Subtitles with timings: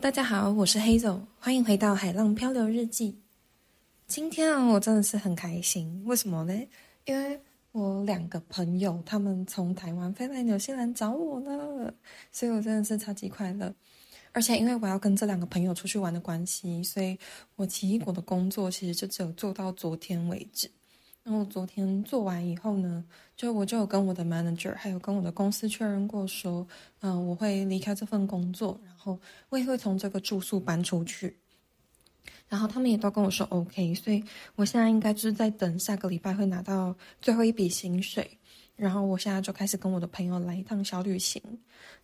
[0.00, 3.18] 大家好，我是 Hazel，欢迎回到海浪漂流日记。
[4.06, 6.54] 今天啊，我真的是很开心，为什么呢？
[7.04, 7.40] 因为
[7.72, 11.92] 我两个朋友他们从台湾飞来纽西兰找我了，
[12.30, 13.74] 所以我真的是超级快乐。
[14.30, 17.18] 而且因为我要跟这两个朋友出去玩的关系，所以
[17.56, 20.70] 我奇异果的工作其实就只有做到昨天为止。
[21.28, 23.04] 然后昨天做完以后呢，
[23.36, 26.66] 就我就有跟我的 manager 还有跟我的公司确认过，说，
[27.00, 31.36] 嗯、我会离开这份工作，然后我也会从这个住宿搬出去。
[32.48, 34.24] 然后他们也都跟我说 OK，所以
[34.56, 38.38] 我现在应该就是在等下个礼拜会拿到最后一笔薪水。
[38.78, 41.42] 然后我现在就开始跟我的朋友来一趟小旅行。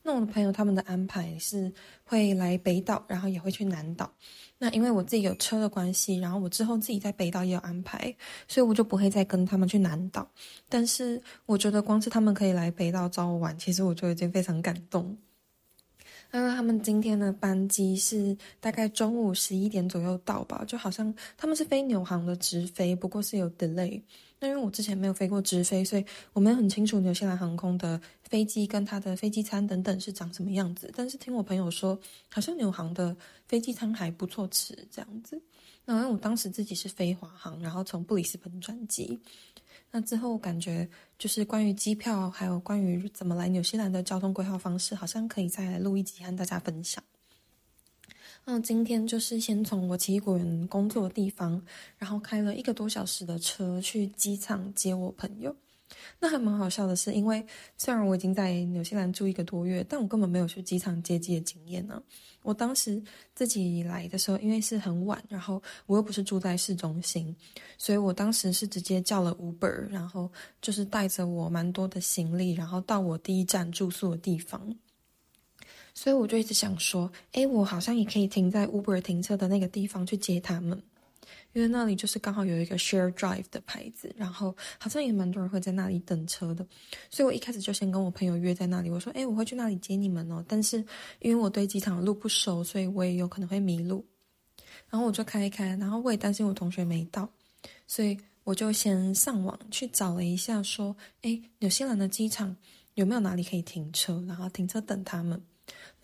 [0.02, 4.12] 那我的朋友他们的安排是会来北岛，然后也会去南岛。
[4.58, 8.14] 那因为我自己有车的关系，然后我之后自己在北岛也有安排，
[8.48, 10.28] 所以我就不会再跟他们去南岛。
[10.68, 15.16] 但是我觉得光是他们可以来北岛找我玩，其实我就已经非常感动。
[16.32, 24.02] 因为他们今天的班机是大概中午十一点左右到吧，就好像他们是飞纽航的直飞，不过是有 delay。
[24.46, 30.92] 因为我之前没有飞过直飞，所以我没有很清楚纽西兰航空的飞机跟它的飞机餐等等是长什么样子。
[30.96, 31.98] 但是听我朋友说，
[32.30, 35.40] 好像纽航的飞机餐还不错吃这样子。
[35.84, 39.18] 那因为我当时自己是飞华航，然后从布里斯本转机。
[39.90, 47.02] 那之后感觉就是关于机票，还有关于怎么来纽西兰的交通规划方式，好像可以再来录一集和大家分享。
[48.46, 51.60] 那今天就是先从我奇异果园工作的地方，
[51.96, 55.54] 然后开了一个多小时的车去机场接我朋友。
[56.18, 57.44] 那还蛮好笑的是，因为
[57.76, 62.02] 虽然我已经在纽西兰住一个多月，但我根本没有去机场接机的经验呢。
[62.42, 63.02] 我当时
[63.34, 67.34] 自己来的时候，因为是很晚，然后我又不是住在市中心，
[67.78, 74.74] 所以我当时是直接叫了 Uber，然后就是带着我蛮多的行李，然后到我第一站住宿的地方。
[75.94, 80.82] 所以我就一直想说，诶，我好像也可以停在 Uber 停车的那个地方去接他们。
[81.54, 86.66] 因为那里就是刚好有一个 share drive 的牌子，然后好像也蛮多人会在那里等车的，
[87.08, 88.90] 所以我一开始就先跟我朋友约在那里。
[88.90, 90.78] 我说：“哎，我会去那里接你们哦。”但是
[91.20, 94.04] 因为我对机场路不熟，所以我也有可能会迷路。
[94.90, 97.30] 然后我就开一开，然后我也担心我同学没到，
[97.86, 102.54] 所以我就先上网去找了一下，说：“哎，纽西兰的机场
[102.94, 104.20] 有没有哪里可以停车？
[104.26, 105.40] 然后停车等他们。”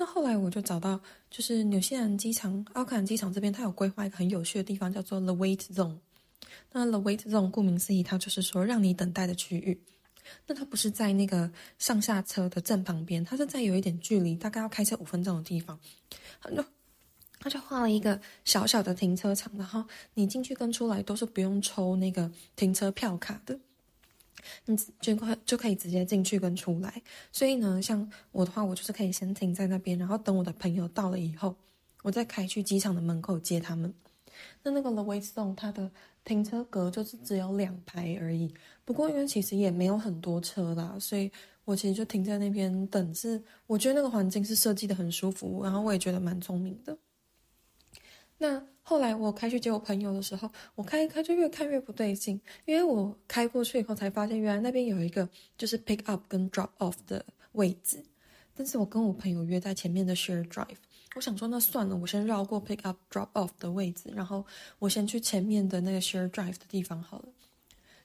[0.01, 5.99] 那后来我就找到，就是纽西兰机场奥克兰机场这边，它有规划一个很有趣的地方，叫做 The Wait Zone。
[6.73, 9.79] 那 The Wait Zone 顾名思义，它就是说让你等待的区域。
[10.47, 15.79] 那它不是在那个上下车的正旁边，它是在有一点距离，大概要开车五分钟的地方。
[16.41, 16.65] 它就
[17.39, 19.85] 它就画了一个小小的停车场，然后
[20.15, 23.61] 你进去跟出来都是不用抽那个停车票卡的。
[24.67, 27.03] 你就可就可以直接进去跟出来，
[27.33, 31.55] 所以呢，像我的话，我就是可以先停在那边，然后等我的朋友到了以后，
[32.03, 33.93] 我再开去机场的门口接他们。
[34.63, 35.91] 那那个 The Wait Zone 它的
[36.25, 41.31] 停车格就是只有两排而已，不过因为其实也没有很多车啦，所以
[41.65, 43.15] 我其实就停在那边等。
[43.15, 46.97] 是我觉得那个环境是设计得很舒服，然后我也觉得蛮聪明的。
[48.39, 48.63] 那。
[48.91, 58.03] 后来我开去接我朋友的时候，我开一开就越看越不对劲，因为我开过去以后才发现，原来那边有一个就是 pick up 跟 drop off 的位置，
[58.57, 60.75] 但是我跟我朋友约在前面的 share drive，
[61.15, 64.45] 我想说那算了，我先绕过 pick up drop off 的位置，然后
[64.81, 67.27] 我先去前面的那个 share drive 的地方好了。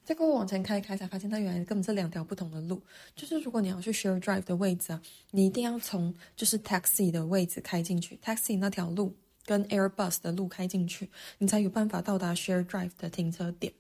[0.06, 2.80] 结果我往前开一开才发现，它原来根本是两条不同的路，
[3.16, 9.16] 就是如果你要去 share drive 的位置啊，你一定要从就是 taxi 的位置开进去，taxi 那条路。
[9.46, 13.74] 跟 Airbus 的路开进去，你才有办法到达 Share Drive 的停车点。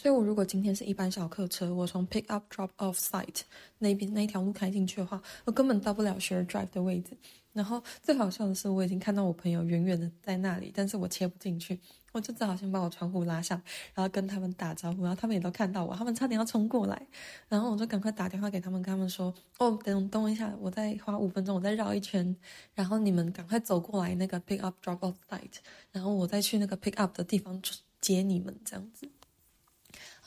[0.00, 3.42] 所以，我如果今天是一班小客车，我从 Pick Up Drop Off Site
[3.76, 7.14] 那边那一条路开进去的话，我根本到不了 Share Drive 的位置。
[7.52, 11.78] 然后最好笑的是，我已经看到我朋友远远的在那里，但是我切不进去。
[12.12, 13.62] 我就只好先把我窗户拉下，
[13.92, 17.06] 然后跟他们打招呼，然后他们也都看到我，他们差点要冲过来，
[17.50, 22.34] 然后我就赶快打电话给他们，跟他们说：“哦，等等一下，我再花五分钟，我再绕一圈，
[22.74, 25.58] 然后你们赶快走过来那个 pick up drop off site，
[25.92, 27.60] 然后我再去那个 pick up 的地方
[28.00, 29.06] 接你们，这样子。”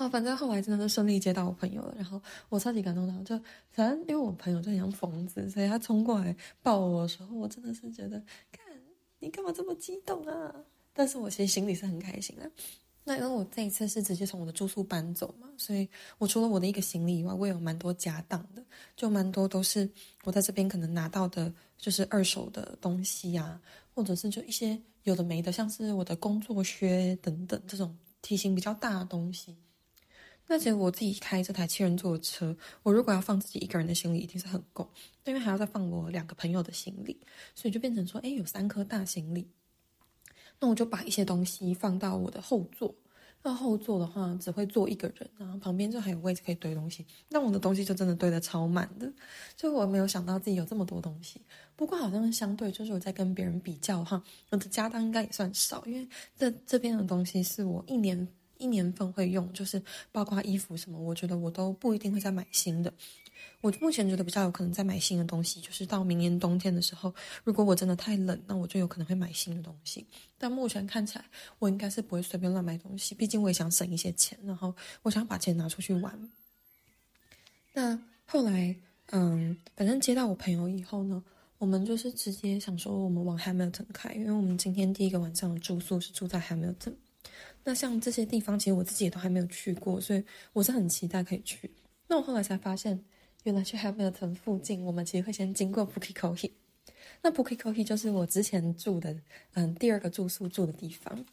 [0.10, 3.38] 反正后来真的是顺利接到我朋友了，然后我超级感动的，就
[3.72, 8.18] 反正因为我朋友就很像疯子，所以他冲过来抱我的时候，我真的是觉得，
[8.52, 8.66] 看
[9.20, 10.54] 你干嘛这么激动啊？
[10.94, 12.52] 但是我其实心里是很开心的。
[13.06, 15.86] 那因为我这一次是直接从我的住宿搬走嘛，所以
[16.20, 18.64] 我除了我的一个行李以外，我也有蛮多家当的，
[18.96, 19.90] 就蛮多都是
[20.24, 23.62] 我在这边可能拿到的，就是二手的东西呀、啊，
[23.94, 29.54] 或者是就一些有的没的，像是我的工作靴等等这种体型比较大的东西。
[30.48, 34.88] 那其实我自己开这台七人座的车，我如果要放自己一个人的行李，一定是很够，
[35.26, 37.20] 因为还要再放我两个朋友的行李，
[37.56, 39.48] 所以就变成说，哎，有三颗大行李。
[40.60, 42.94] 那我就把一些东西放到我的后座。
[43.46, 47.06] 那后座的话，只会坐一个人，然后旁边就还有位置可以堆东西。
[47.28, 49.12] 那我的东西就真的堆得超满的，
[49.58, 51.42] 就我没有想到自己有这么多东西。
[51.76, 56.08] 不过好像相对，就是我在跟别人比较哈，我的家当应该也算少，因为
[56.38, 58.26] 这这边的东西是我一年
[58.64, 59.82] 一年份会用，就是
[60.12, 62.92] 包括衣服什么，我觉得我都不一定会再买新的。
[63.60, 67.14] 我目前觉得比较有可能再买新的东西，就是到明年冬天的时候，
[67.44, 70.06] 如果我真的太冷，那我就有可能会买新的东西。
[70.38, 71.26] 但目前看起来，
[71.60, 76.30] 我应该是不会随便乱买东西，毕竟我也想省一些钱，然后我想把钱拿出去玩。
[77.74, 78.76] 那后来，
[79.12, 81.22] 嗯，反正接到我朋友以后呢，
[81.58, 86.94] 我们就是直接想说我们往 Hamilton 开，因为我们今天第一个晚上的住宿是住在 Hamilton。
[87.64, 90.24] 那像这些地方，其实我自己也都还没有去过，所以
[90.54, 91.70] 我是很期待可以去。
[92.08, 93.04] 那我后来才发现。
[93.46, 96.50] 原来去 Hamilton 附近，我们其实会先经过 Pukekohe。
[97.22, 99.14] 那 Pukekohe 就是我之前住的，
[99.56, 101.26] 嗯，第二个住宿住的地方。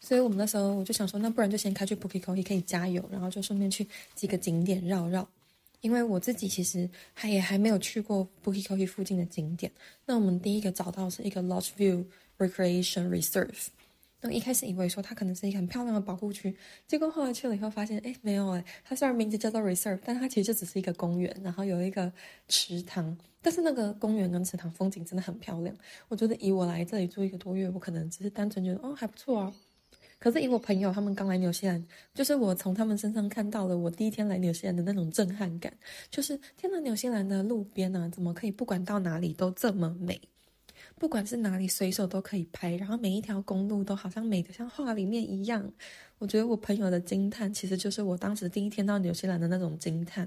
[0.00, 3.86] 所以我们那时候我就想说，那不然就先开去 Pukekohe 可以加油，然后就顺便去
[4.16, 5.28] 几个景点绕绕。
[5.82, 9.70] 因为我自己其实还也还没有去过 Pukekohe 附近的景点。
[10.04, 12.04] 那我们第一个找到是一个 Lodge View
[12.38, 13.68] Recreation Reserve。
[14.22, 22.10] 那一开始以为说它可能是一个很漂亮的保护区，结果后来去了以后发现，哎，没有哎，它虽然名字叫做 reserve，但它其实就只是一个公园，然后有一个
[22.46, 25.76] 池塘，但是那个公园跟池塘风景真的很漂亮。
[26.08, 29.52] 我觉得以我来这里住一个多月，我可能只是单纯觉得哦还不错啊。
[30.20, 31.84] 可是以我朋友他们刚来纽西兰，
[32.14, 35.76] 就是我从他们身上看到了我第一天来纽西兰的那种震撼感，
[36.10, 40.20] 就是天呐，纽西兰的路边啊，怎么可以不管到哪里都这么美？
[41.02, 45.68] 不管是哪里，随手都可以拍，然后每一条公路都好像美得像画里面一样。
[46.18, 50.24] 我觉得我朋友的惊叹，其实就是我当时第一天到纽西兰的那种惊叹。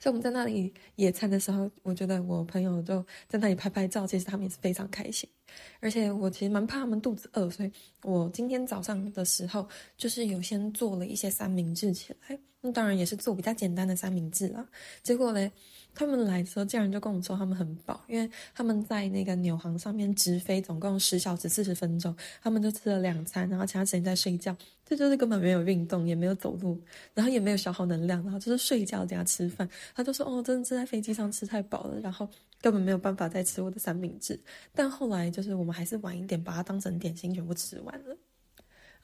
[0.00, 5.30] 所以我们在那里野餐的时候，我觉得我朋友就在那里拍拍照，其实他们也是非常开心。
[5.78, 7.70] 而且我其实蛮怕他们肚子饿，所以
[8.02, 12.36] 我今天早上的时候就是有先做了一些三明治起来。
[12.60, 14.66] 那当然也是做比较简单的三明治啦。
[15.02, 15.50] 结果嘞。
[15.98, 24.54] 他们来的时候，竟然就跟我说他们很饱，因为他们在那个纽航上面直飞，总共十小时四十分钟，他们就吃了两餐，然后其他时间在睡觉，
[24.84, 26.78] 这就是根本没有运动，也没有走路，
[27.14, 29.66] 然后也没有消耗能量，然后就是睡觉加吃饭。
[29.94, 32.28] 他就说：“哦，真的是在飞机上吃太饱了，然后
[32.60, 34.38] 根本没有办法再吃我的三明治。”
[34.76, 38.14] 但后来就是我们还是晚一点把它当成点心全部吃完了。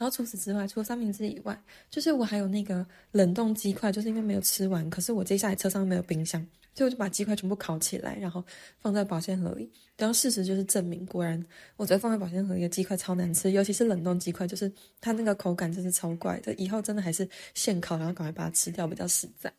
[0.03, 1.57] 然后除此之外，除了三明治以外，
[1.89, 6.45] 就是我还有那个冷冻鸡块，就是因为没有吃完，可是我接下来车上没有冰箱。
[6.75, 8.45] 所以我就把鸡块全部烤起来，然后
[8.81, 9.71] 放在保鲜盒里。
[9.97, 11.41] 然后事实就是证明，果然
[11.77, 16.53] 我觉得放在保鲜盒里的鸡块超难吃，尤其是冷冻鸡块，就是它那个口感真是超怪的。
[16.55, 19.53] 以后真的还是现烤，然后赶快把它吃掉比较实在。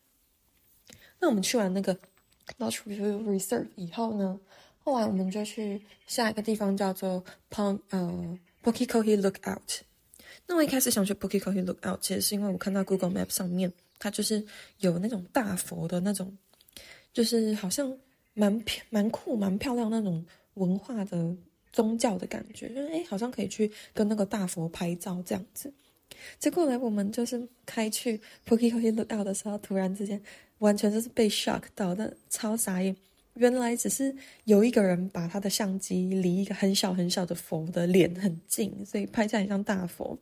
[1.21, 1.97] 那我们去完那个
[2.59, 4.37] Lodge View Reserve 以后呢，
[4.79, 9.81] 后来我们就去下一个地方叫做 Pon 呃 Pokikohe Lookout。
[10.47, 14.43] 那我一开始想去 Pukekohe Lookout，其实是因为我看到 Google Map 上面它就是
[14.79, 16.37] 有那种大佛的那种。
[17.13, 17.95] 就是好像
[18.33, 20.25] 蛮漂、蛮酷、蛮漂亮那种
[20.55, 21.31] 文化的
[21.71, 25.71] 宗教的感觉，就是哎，好像可以去跟那个大佛拍照这样子。
[26.39, 30.19] 结果呢，我们就是开去 Pukekohe Lookout 的时候，突然之间
[30.57, 32.95] 完全就是被 shock 到的，超傻眼。
[33.35, 34.15] 原来只是
[34.45, 40.17] 有一个人把他的相机离一个很小很小的佛的脸很近，所以拍起来很像大佛。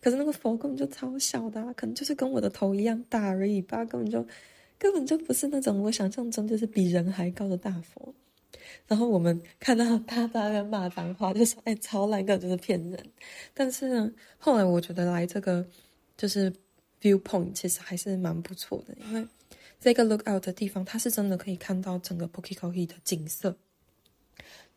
[0.00, 4.26] 可是那个佛根本就超小的啊，可能就是跟我的头一样大而已吧，根本就。
[4.76, 8.12] 根本就不是那种我想象中就是比人还高的大佛，
[8.88, 12.98] 然后我们看到他在那边骂脏话，就说：“哎，超烂，根本就是骗人。”
[13.54, 15.64] 但是呢，后来我觉得来这个
[16.18, 16.52] 就是
[17.00, 19.26] viewpoint 其实还是蛮不错的，因为
[19.80, 23.56] 这个 lookout 的地方，它是真的可以看到整个 Pukekohe 的景色。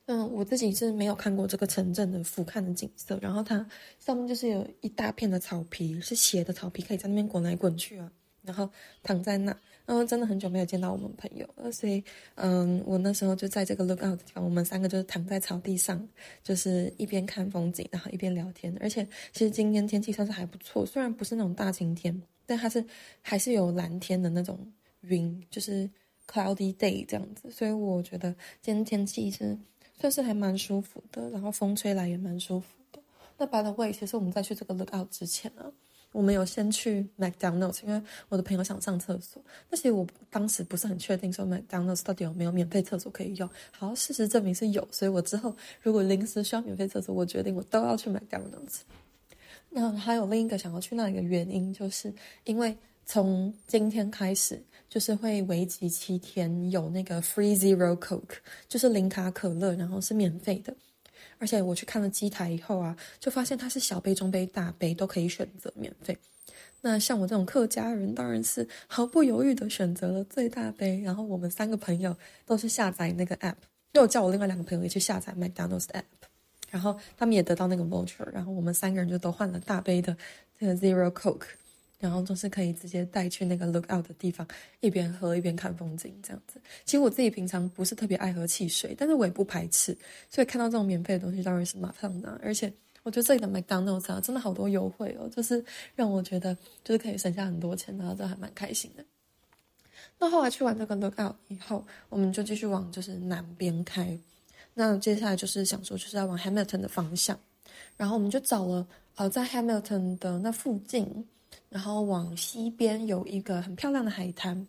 [0.08, 3.66] 嗯，我自己是没有看过这个城镇的俯瞰的景色，然后它
[4.00, 8.12] 上面就是有一大片的草皮，是斜的草皮，可以在那边滚来滚去啊，
[8.42, 8.70] 然后
[9.04, 9.56] 躺在那。
[9.86, 12.04] 然后真的很久没有见到我们朋友了，所以，
[12.36, 16.06] 嗯，我那时候就在这个 lookout 的地方，我们三个就是躺在草地上，
[16.44, 18.76] 就是一边看风景，然后一边聊天。
[18.82, 22.84] 而且，其实今天天气算是还不错，虽然不是那种大晴天，但它是
[23.22, 24.60] 还是有蓝天的那种
[25.02, 25.90] 云，就是
[26.30, 27.50] cloudy day 这样子。
[27.50, 29.58] 所以我觉得今天天气是
[30.00, 33.00] 算是还蛮舒服的，然后风吹来也蛮舒服的。
[33.38, 35.72] 那 by the way，其实我们在去这个 lookout 之前呢。
[36.14, 39.44] 我们有先去 McDonald's，因为我的朋友想上厕所。
[39.70, 43.48] 那其实我当时不是很确定说 McDonald's 到底有没有免费厕所可以用。
[43.72, 48.80] 好，事实证明是有，所以我之后如果临时需要免费厕所，我决定我都要去 McDonald's。
[49.70, 52.12] 那还有另一个想要去那里的原因，就是
[52.46, 52.76] 因为
[53.06, 60.74] 从今天开始，就是会为期七天，有那个 Free Zero Coke，就是零卡可乐，然后是免费的。
[61.40, 66.18] 而且我去看了机台以后啊，就发现它是小杯、中杯、大杯都可以选择免费。
[66.82, 71.02] 那像我这种客家人，当然是毫不犹豫的选择了最大杯。
[71.02, 72.16] 然后我们三个朋友
[72.46, 73.56] 都是下载那个 app，
[73.94, 76.04] 又叫我另外两个朋友也去下载 McDonald's app，
[76.70, 80.16] 然后他们也得到那个 voucher，然后我们三个人就都换了大杯的
[80.60, 81.48] 这个 Zero Coke。
[82.00, 84.48] 然后就是可以直接带去那个 look out 的地方，
[84.82, 86.62] 一边喝一边看风景这样子。
[86.86, 89.98] 其实我自己平常不是特别爱喝汽水，但是我也不排斥，
[90.30, 92.40] 所以看到这种免费的东西当然是马上拿。
[92.44, 95.64] 而且我觉得这里的 McDonald's 啊，真的好多优惠哦，就是
[95.96, 99.04] 让我觉得就是可以省下很多钱，然后这还蛮开心的。
[100.20, 104.18] 那后来去完这个 look out 以后，我们就继续往就是南边开。
[104.76, 107.40] 那接下来就是想说就是要往 Hamilton 的方向，
[107.96, 111.26] 然后我们就找了呃在 Hamilton 的那附近。
[111.70, 114.68] 然后往西边有一个很漂亮的海滩，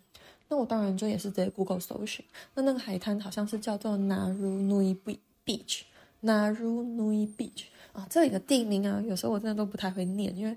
[0.48, 2.24] 那我当然就也是在 Google 搜寻，
[2.54, 4.96] 那那个海滩好像是叫做 Narunui
[5.44, 10.56] Beach，Narunui Beach 啊，这里的地名啊，有时候我真的都不太会念，因为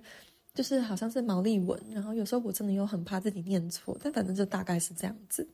[0.54, 5.48] 就是好像是毛利文，然后有时候我真的又很怕自己念错，但反正就大概是这样子。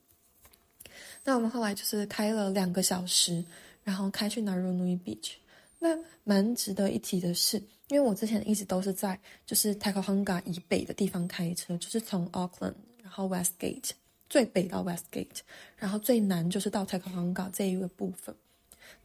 [1.24, 3.44] 那我们后来就是开了两个小时，
[3.84, 5.34] 然后开去 Narunui Beach。
[5.79, 13.91] 那蛮值得一提的是，因为我之前一直都是在就是 Takahanga 以北的地方开车，就是从 Auckland 然后 Westgate
[14.29, 15.39] 最北到 Westgate，
[15.77, 18.36] 然后最南就是到 Takahanga 这一个部分。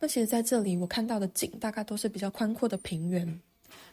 [0.00, 3.40] 那其实在这里我看到的景大概都是比较宽阔的平原。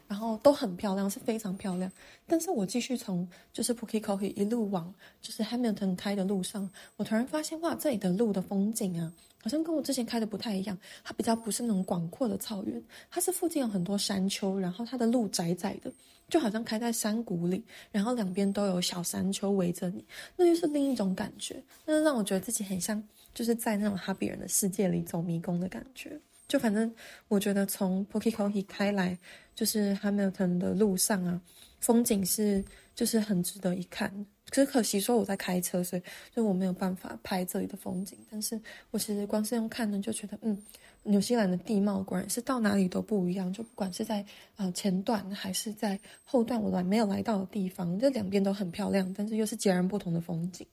[0.10, 1.90] 然后都很漂亮，是非常漂亮。
[2.26, 9.14] 但是我继续从就是 Pukekohe 一路往就是 Hamilton 开的路上，我突然发现哇，这里的路的风景啊，
[9.44, 10.76] 好像跟我之前开的不太一样。
[11.04, 15.94] 它比较不是那种广阔的草原，它是附近有很多山丘，然后它的路窄窄的，
[16.28, 20.04] 就好像开在山谷里，然后两边都有小山丘围着你，
[20.36, 21.62] 那就是另一种感觉。
[21.86, 23.02] 那让我觉得自己很像
[23.34, 26.20] 就是在那种哈比人的世界里走迷宫的感觉。
[26.50, 26.94] 就反正
[27.30, 29.18] 我觉得从 Pukekohe 开来
[29.56, 31.40] 就是 Hamilton 的路上啊，
[31.80, 32.62] 风景是
[32.96, 34.12] 就是很值得一看。
[34.50, 36.02] 可是可惜说我在开车，所以
[36.36, 38.18] 就我没有办法拍这里的风景。
[38.32, 40.60] 但是我其实光是用看呢，就觉得嗯，
[41.04, 43.54] 纽西兰的地貌果然是到哪里都不一样。
[43.54, 44.26] 就不管是在
[44.58, 50.66] 呃前段还是在后段，我来没有来到的地方，这两边都很漂亮，但是又是截然不同的风景。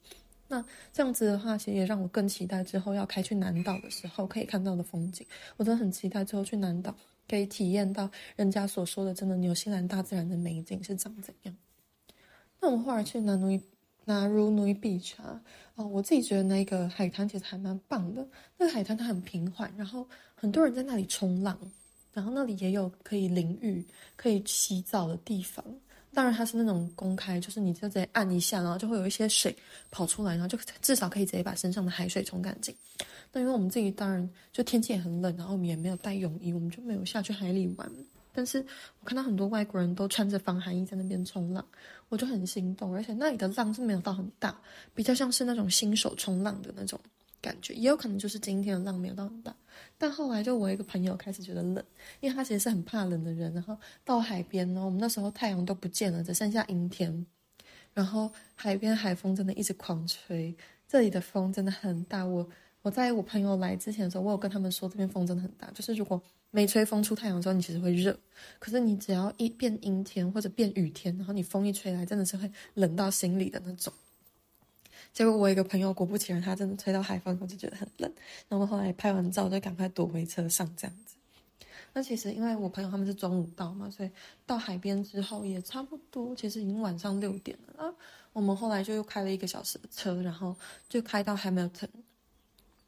[0.47, 0.63] 那
[0.93, 5.25] 这样子的话，其实也让我更期待之后要开去南岛的时候可以看到的风景。
[5.57, 6.95] 我真的很期待之后去南岛
[7.27, 11.55] 可以体验到人家所说的真的纽西兰大自然的美景是长怎样。
[12.59, 13.61] 那我们后来去 Narunui
[14.05, 15.41] Narunui Beach 啊，
[15.75, 18.25] 我自己觉得那个海滩其实还蛮棒的。
[18.57, 21.59] 那个海滩它很平缓，然后很多人在那里冲浪，
[22.13, 23.85] 然后那里也有可以淋浴、
[24.15, 25.63] 可以洗澡的地方。
[26.13, 29.55] 当然，它是那种公开，就是你就直接按一下，然后就会有一些水
[29.91, 32.73] 跑出来，然后就至少可以直接把身上的海水冲干净。
[33.31, 37.91] 那因为我们自己当然就天气也很冷，然后我们也没有带泳衣，我们就没有下去海里玩。
[38.33, 38.65] 但是
[39.01, 41.65] 我看到很多外国人都穿着防寒衣在那边冲浪，
[42.09, 42.93] 我就很心动。
[42.93, 44.59] 而且那里的浪是没有到很大，
[44.95, 46.99] 比较像是那种新手冲浪的那种。
[47.41, 49.55] 感觉也有可能就是今天的浪没有到很大，
[49.97, 51.83] 但后来就我一个朋友开始觉得冷，
[52.19, 53.53] 因为他其实是很怕冷的人。
[53.53, 57.25] 然后到海边呢，我们那时候太阳都不见了，只剩下阴天，
[57.93, 60.55] 然后海边海风真的一直狂吹，
[60.87, 62.25] 这里的风真的很大。
[62.25, 62.47] 我
[62.81, 68.17] 我在我朋友来之前的时候，我有跟他们说这边风真的很大，就是如果没吹风出太阳的时候，你其实会热，
[68.57, 73.93] 可是你只要一变阴天或者变雨天，然后你风一吹来，真的是会冷到心里的那种。
[75.17, 78.13] 结果我一个朋友，果不其然，他真的吹到海风，我就觉得很冷。
[78.47, 81.15] 然后后来拍完照，就赶快躲回车上这样子。
[81.91, 84.11] 那其实因为我朋友他们是中午到嘛，所以
[84.45, 87.83] 到海边之后也差不多，其实已经晚上六点了。
[87.83, 87.91] 啊，
[88.31, 90.55] 我们后来就又开了一个小时的车，然后
[90.87, 91.89] 就开到 Hamilton。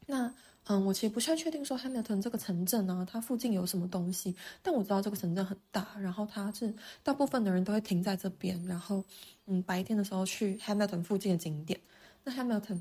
[0.06, 0.32] 那
[0.68, 6.72] 嗯，我其实不太确定说 Hamilton 这个城镇呢，它附近有什么东西，但我知道这个城镇很大，然后它是
[7.02, 9.02] 大部分的人都会停在这边，然后
[9.46, 11.80] 嗯，白天的时候去 Hamilton 附近的景点。
[12.30, 12.80] Hamilton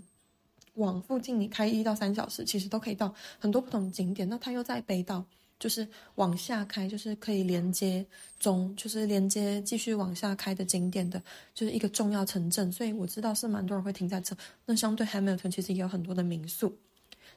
[0.75, 4.27] 往附近你开一到三小时，其实都可以到很多不同的景点。
[4.29, 5.25] 那它又在北岛，
[5.59, 8.05] 就是往下开，就是可以连接
[8.39, 11.21] 中，就是连接继续往下开的景点的，
[11.53, 12.71] 就是一个重要城镇。
[12.71, 14.35] 所以我知道是蛮多人会停在这。
[14.65, 16.77] 那相对 Hamilton 其实也有很多的民宿。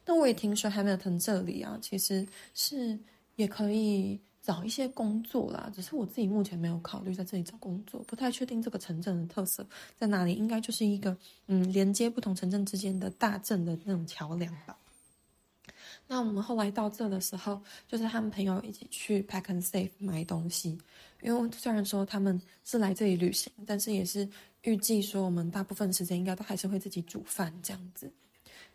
[0.04, 2.98] 那我也听说 Hamilton 这里啊，其实是
[3.36, 4.20] 也可以。
[4.42, 9.64] 找一些工作啦，只是我自己目前没有考虑在这里找工作，不太确定这个城镇的特色
[9.96, 14.76] 在哪里，应该就是一个嗯，连接不同城镇之间的大镇的那种桥梁吧。
[16.08, 20.76] 那我们后来到这的时候，就是和朋友一起去 Pack and Save 买东西，
[21.22, 24.28] 因为虽然说他们是来这里旅行，但是也是
[24.62, 28.10] 预计说我们大部分时间应该都还是会自己煮饭这样子。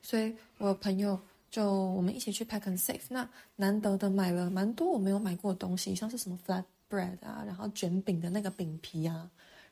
[0.01, 9.29] 所以我朋友就我们一起去 Pack and Save，那难得的买了蛮多我没有买过的东西，像是什么 flatbread 啊，然后卷饼的那个饼皮啊，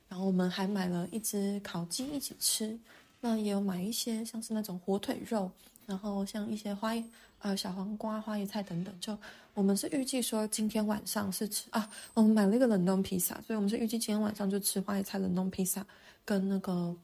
[0.08, 2.79] 然后我们还买了一只烤鸡一起吃。
[3.22, 5.50] 那也有买一些像是那种火腿肉，
[5.88, 7.03] 然后像一些花叶
[7.39, 8.94] 呃小黄瓜、花椰菜等等。
[9.00, 9.17] 就
[9.55, 15.84] 我们是预计说今天晚上是吃啊，我们买了一个冷冻披萨，所以我们是预计今天晚上就吃花椰菜冷冻披萨
[16.24, 16.96] 跟那个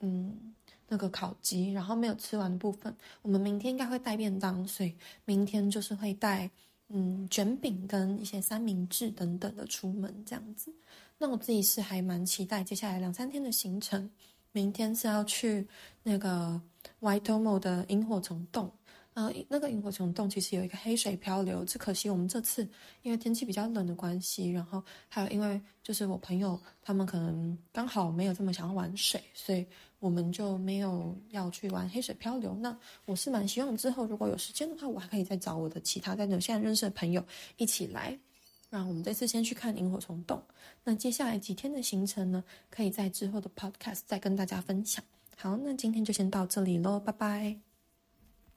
[0.00, 0.52] 嗯
[0.92, 4.92] 那个烤鸡，然后没有吃完的部分，我们明天应该会带便当，所以
[5.24, 6.50] 明天就是会带
[6.88, 10.74] 嗯卷饼跟一些三明治等等的出门这样子。
[11.16, 14.10] 那我自己是还蛮期待接下来两三天的行程。
[14.52, 15.64] 明天是要去
[16.02, 16.60] 那个
[17.00, 18.68] Ytomo 的萤火虫洞，
[19.14, 22.66] 呃，那个萤火虫洞其实有一个黑水漂流，只可惜我们这次
[23.02, 29.66] 因为天气比较冷的关系，然后还有因为就是我朋友他们可能刚好没有这么想要玩水，所以
[29.98, 32.54] 我们就没有要去玩黑水漂流。
[32.54, 32.74] 那
[33.04, 37.24] 我是蛮希望之后如果有时间的话，我还可以再找我的其他在纽西兰认识的朋友
[37.56, 38.18] 一起来。
[38.70, 40.40] 那我们这次先去看萤火虫洞，
[40.84, 45.04] 那接下来几天的行程呢，可以在之后的 podcast 再跟大家分享。
[45.36, 47.69] 好，那今天就先到这里喽，拜拜。